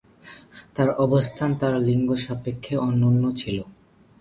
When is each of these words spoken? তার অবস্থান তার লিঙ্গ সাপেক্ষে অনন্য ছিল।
তার 0.75 0.89
অবস্থান 1.05 1.49
তার 1.61 1.73
লিঙ্গ 1.87 2.09
সাপেক্ষে 2.23 2.73
অনন্য 2.87 3.23
ছিল। 3.35 3.57